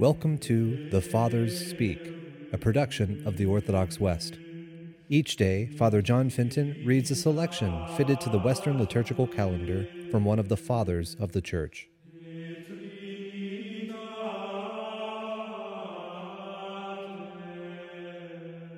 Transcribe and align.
Welcome 0.00 0.38
to 0.38 0.88
The 0.88 1.02
Fathers 1.02 1.68
Speak, 1.68 2.00
a 2.54 2.56
production 2.56 3.22
of 3.26 3.36
the 3.36 3.44
Orthodox 3.44 4.00
West. 4.00 4.38
Each 5.10 5.36
day, 5.36 5.66
Father 5.66 6.00
John 6.00 6.30
Fenton 6.30 6.82
reads 6.86 7.10
a 7.10 7.14
selection 7.14 7.86
fitted 7.98 8.18
to 8.22 8.30
the 8.30 8.38
Western 8.38 8.78
liturgical 8.78 9.26
calendar 9.26 9.86
from 10.10 10.24
one 10.24 10.38
of 10.38 10.48
the 10.48 10.56
Fathers 10.56 11.16
of 11.20 11.32
the 11.32 11.42
Church. 11.42 11.90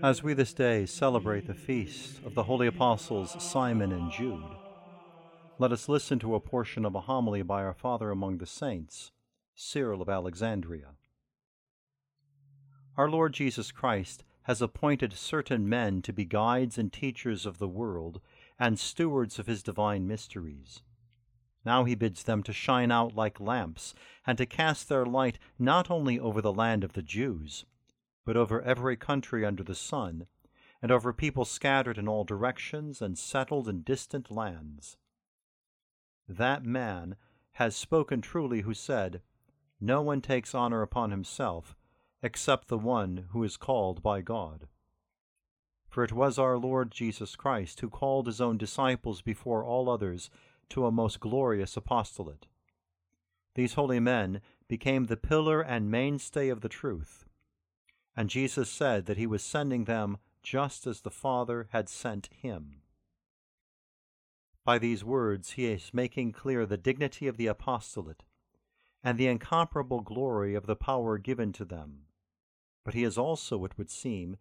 As 0.02 0.25
we 0.25 0.34
this 0.34 0.52
day 0.52 0.86
celebrate 0.86 1.46
the 1.46 1.54
feast 1.54 2.20
of 2.27 2.34
the 2.34 2.43
holy 2.43 2.66
apostles 2.66 3.41
Simon 3.41 3.93
and 3.93 4.11
Jude, 4.11 4.57
let 5.61 5.70
us 5.70 5.89
listen 5.89 6.18
to 6.18 6.34
a 6.34 6.41
portion 6.41 6.84
of 6.84 6.96
a 6.96 7.02
homily 7.02 7.43
by 7.43 7.62
our 7.62 7.75
Father 7.75 8.11
among 8.11 8.39
the 8.39 8.45
saints, 8.46 9.12
Cyril 9.54 10.02
of 10.02 10.09
Alexandria. 10.09 10.97
Our 12.96 13.09
Lord 13.09 13.32
Jesus 13.32 13.73
Christ 13.73 14.23
has 14.42 14.60
appointed 14.60 15.14
certain 15.14 15.69
men 15.69 16.02
to 16.02 16.12
be 16.12 16.24
guides 16.27 16.77
and 16.77 16.92
teachers 16.92 17.46
of 17.46 17.59
the 17.59 17.69
world 17.69 18.20
and 18.59 18.78
stewards 18.78 19.38
of 19.38 19.46
his 19.46 19.62
divine 19.62 20.06
mysteries. 20.06 20.83
Now 21.64 21.84
he 21.84 21.95
bids 21.95 22.24
them 22.24 22.42
to 22.42 22.52
shine 22.52 22.91
out 22.91 23.14
like 23.14 23.41
lamps 23.41 23.95
and 24.27 24.36
to 24.36 24.47
cast 24.47 24.88
their 24.88 25.06
light 25.06 25.38
not 25.59 25.91
only 25.91 26.19
over 26.19 26.42
the 26.42 26.52
land 26.52 26.84
of 26.84 26.92
the 26.92 27.02
Jews, 27.02 27.64
but 28.27 28.36
over 28.36 28.60
every 28.60 28.97
country 28.97 29.45
under 29.45 29.62
the 29.62 29.74
sun, 29.74 30.27
and 30.83 30.91
over 30.91 31.12
people 31.12 31.45
scattered 31.45 31.97
in 31.97 32.09
all 32.09 32.24
directions 32.24 33.00
and 33.00 33.16
settled 33.16 33.69
in 33.69 33.83
distant 33.83 34.30
lands. 34.30 34.97
That 36.28 36.64
man 36.64 37.16
has 37.52 37.74
spoken 37.74 38.20
truly 38.20 38.62
who 38.62 38.74
said, 38.74 39.22
No 39.80 40.02
one 40.02 40.20
takes 40.20 40.55
honor 40.55 40.83
upon 40.83 41.11
himself 41.11 41.74
except 42.23 42.69
the 42.69 42.78
one 42.78 43.27
who 43.31 43.42
is 43.42 43.56
called 43.56 44.03
by 44.03 44.20
God. 44.20 44.69
For 45.89 46.05
it 46.05 46.12
was 46.12 46.39
our 46.39 46.56
Lord 46.56 46.91
Jesus 46.91 47.37
Christ 47.37 47.81
who 47.81 47.91
called 47.91 48.27
his 48.27 48.41
own 48.41 48.56
disciples 48.56 49.20
before 49.20 49.64
all 49.64 49.91
others 49.91 50.31
to 50.70 50.87
a 50.87 50.92
most 50.92 51.20
glorious 51.20 51.77
apostolate. 51.77 52.47
These 53.55 53.75
holy 53.75 54.01
men 54.01 54.41
became 54.69 55.05
the 55.05 55.17
pillar 55.17 55.61
and 55.61 55.91
mainstay 55.91 56.48
of 56.48 56.62
the 56.62 56.69
truth, 56.69 57.27
and 58.17 58.31
Jesus 58.31 58.70
said 58.70 59.05
that 59.07 59.19
he 59.19 59.27
was 59.27 59.42
sending 59.42 59.84
them 59.84 60.17
just 60.42 60.86
as 60.86 61.01
the 61.01 61.11
Father 61.11 61.69
had 61.73 61.89
sent 61.89 62.31
him. 62.33 62.81
By 64.64 64.79
these 64.79 65.05
words, 65.05 65.53
he 65.53 65.67
is 65.67 65.92
making 65.92 66.33
clear 66.33 66.64
the 66.64 66.77
dignity 66.77 67.27
of 67.27 67.36
the 67.36 67.48
apostolate 67.48 68.23
and 69.05 69.19
the 69.19 69.27
incomparable 69.27 70.01
glory 70.01 70.55
of 70.55 70.67
the 70.67 70.77
power 70.77 71.19
given 71.19 71.53
to 71.53 71.64
them 71.64 72.07
but 72.84 72.94
he 72.94 73.05
is 73.05 73.19
also, 73.19 73.64
it 73.64 73.77
would 73.78 73.91
seem, 73.91 74.36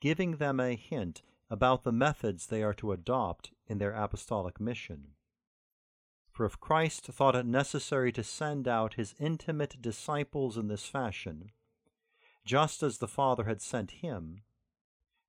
giving 0.00 0.36
them 0.36 0.60
a 0.60 0.74
hint 0.74 1.22
about 1.50 1.82
the 1.82 1.92
methods 1.92 2.46
they 2.46 2.62
are 2.62 2.74
to 2.74 2.92
adopt 2.92 3.50
in 3.66 3.78
their 3.78 3.92
apostolic 3.92 4.60
mission. 4.60 5.08
For 6.30 6.46
if 6.46 6.60
Christ 6.60 7.06
thought 7.06 7.36
it 7.36 7.44
necessary 7.44 8.12
to 8.12 8.22
send 8.22 8.68
out 8.68 8.94
his 8.94 9.14
intimate 9.18 9.82
disciples 9.82 10.56
in 10.56 10.68
this 10.68 10.86
fashion, 10.86 11.50
just 12.44 12.82
as 12.82 12.98
the 12.98 13.08
Father 13.08 13.44
had 13.44 13.60
sent 13.60 13.90
him, 13.90 14.42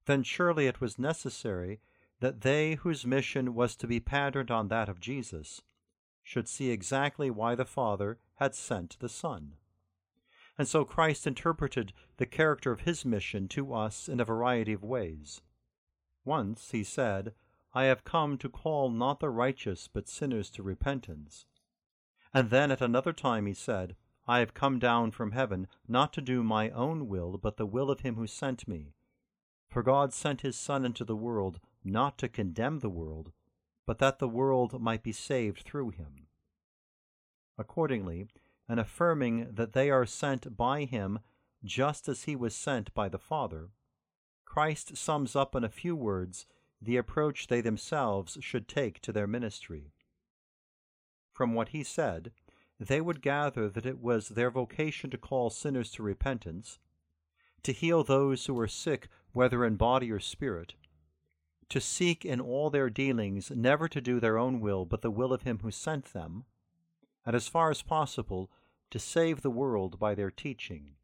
then 0.06 0.24
surely 0.24 0.68
it 0.68 0.80
was 0.80 1.00
necessary 1.00 1.82
that 2.20 2.42
they 2.42 2.76
whose 2.76 3.06
mission 3.06 3.54
was 3.56 3.76
to 3.76 3.88
be 3.88 4.00
patterned 4.00 4.52
on 4.52 4.68
that 4.68 4.88
of 4.88 5.00
Jesus 5.00 5.62
should 6.24 6.48
see 6.48 6.70
exactly 6.70 7.30
why 7.30 7.56
the 7.56 7.66
Father 7.66 8.20
had 8.36 8.54
sent 8.54 8.98
the 9.00 9.10
Son. 9.10 9.56
And 10.62 10.68
so 10.68 10.86
Christ 10.86 11.26
interpreted 11.26 11.92
the 12.18 12.28
character 12.28 12.72
of 12.72 12.82
his 12.82 13.04
mission 13.04 13.48
to 13.48 13.74
us 13.74 14.08
in 14.08 14.20
a 14.20 14.26
variety 14.26 14.74
of 14.74 14.84
ways. 14.84 15.42
Once 16.24 16.70
he 16.70 16.84
said, 16.84 17.34
I 17.74 17.86
have 17.86 18.04
come 18.04 18.38
to 18.38 18.48
call 18.48 18.92
not 18.92 19.22
the 19.22 19.32
righteous 19.32 19.90
but 19.92 20.08
sinners 20.08 20.52
to 20.52 20.62
repentance. 20.62 21.48
And 22.32 22.52
then 22.52 22.70
at 22.70 22.80
another 22.80 23.12
time 23.12 23.48
he 23.48 23.56
said, 23.56 23.96
I 24.28 24.38
have 24.38 24.54
come 24.54 24.78
down 24.78 25.10
from 25.10 25.32
heaven 25.32 25.66
not 25.88 26.14
to 26.14 26.22
do 26.22 26.44
my 26.44 26.70
own 26.70 27.08
will, 27.08 27.40
but 27.40 27.58
the 27.58 27.66
will 27.66 27.90
of 27.90 28.02
him 28.02 28.14
who 28.14 28.28
sent 28.28 28.68
me. 28.68 28.94
For 29.68 29.82
God 29.82 30.14
sent 30.14 30.42
his 30.42 30.58
Son 30.58 30.86
into 30.86 31.04
the 31.04 31.16
world 31.16 31.60
not 31.84 32.20
to 32.20 32.30
condemn 32.30 32.82
the 32.82 32.88
world, 32.88 33.32
but 33.88 33.98
that 33.98 34.20
the 34.20 34.30
world 34.30 34.80
might 34.80 35.02
be 35.02 35.12
saved 35.12 35.64
through 35.64 35.90
him. 35.90 36.28
Accordingly, 37.58 38.28
and 38.68 38.80
affirming 38.80 39.54
that 39.54 39.74
they 39.74 39.90
are 39.90 40.06
sent 40.06 40.56
by 40.56 40.86
him 40.86 41.20
just 41.64 42.08
as 42.08 42.24
he 42.24 42.36
was 42.36 42.56
sent 42.56 42.94
by 42.94 43.10
the 43.10 43.20
Father, 43.20 43.70
Christ 44.46 44.98
sums 44.98 45.36
up 45.36 45.56
in 45.56 45.64
a 45.64 45.70
few 45.70 45.96
words 45.96 46.46
the 46.82 46.98
approach 46.98 47.48
they 47.48 47.62
themselves 47.62 48.38
should 48.42 48.68
take 48.68 49.00
to 49.02 49.12
their 49.12 49.28
ministry. 49.28 49.94
From 51.32 51.54
what 51.54 51.70
he 51.70 51.84
said, 51.84 52.32
they 52.80 53.00
would 53.00 53.22
gather 53.22 53.70
that 53.70 53.86
it 53.86 54.00
was 54.00 54.30
their 54.30 54.50
vocation 54.50 55.10
to 55.12 55.18
call 55.18 55.50
sinners 55.50 55.92
to 55.92 56.04
repentance, 56.04 56.80
to 57.64 57.72
heal 57.72 58.04
those 58.04 58.46
who 58.46 58.54
were 58.54 58.68
sick, 58.68 59.08
whether 59.34 59.64
in 59.64 59.76
body 59.76 60.12
or 60.12 60.20
spirit, 60.20 60.74
to 61.70 61.80
seek 61.80 62.26
in 62.26 62.42
all 62.42 62.70
their 62.70 62.90
dealings 62.90 63.52
never 63.52 63.88
to 63.88 64.02
do 64.02 64.20
their 64.20 64.38
own 64.38 64.60
will, 64.60 64.84
but 64.84 65.02
the 65.02 65.12
will 65.12 65.32
of 65.32 65.44
him 65.44 65.60
who 65.60 65.72
sent 65.72 66.06
them, 66.14 66.44
and 67.26 67.36
as 67.36 67.48
far 67.48 67.70
as 67.70 67.82
possible 67.82 68.50
to 68.90 69.00
save 69.00 69.42
the 69.42 69.50
world 69.50 70.00
by 70.00 70.16
their 70.16 70.32
teaching. 70.32 70.96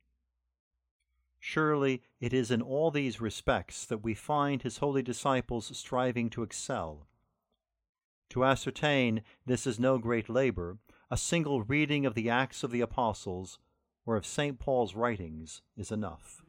Surely 1.39 2.01
it 2.19 2.33
is 2.33 2.51
in 2.51 2.61
all 2.61 2.91
these 2.91 3.22
respects 3.22 3.85
that 3.85 4.03
we 4.03 4.13
find 4.13 4.61
his 4.61 4.77
holy 4.79 5.01
disciples 5.01 5.72
striving 5.77 6.29
to 6.29 6.44
excel. 6.44 7.07
To 8.31 8.44
ascertain 8.44 9.22
this 9.45 9.66
is 9.66 9.79
no 9.79 9.97
great 9.97 10.29
labor. 10.29 10.77
A 11.09 11.17
single 11.17 11.63
reading 11.63 12.06
of 12.06 12.16
the 12.16 12.29
Acts 12.29 12.63
of 12.63 12.72
the 12.72 12.81
Apostles 12.81 13.59
or 14.06 14.17
of 14.17 14.25
St. 14.25 14.59
Paul's 14.59 14.95
writings 14.95 15.61
is 15.77 15.91
enough. 15.91 16.41